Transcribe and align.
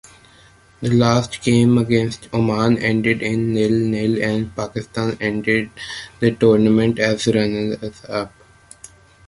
The 0.81 0.89
last 0.89 1.43
game 1.43 1.77
against 1.77 2.27
Oman 2.33 2.79
ended 2.79 3.21
nil-nil 3.21 4.19
and 4.19 4.55
Pakistan 4.55 5.15
ended 5.21 5.69
the 6.19 6.31
tournament 6.31 6.97
as 6.97 7.27
runners-up. 7.27 8.33